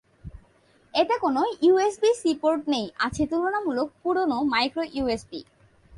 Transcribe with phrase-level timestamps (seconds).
[0.93, 5.39] এতে কোন USB C port নেই, আছে তুলনামূলক পুরোনো মাইক্রোইউএসবি।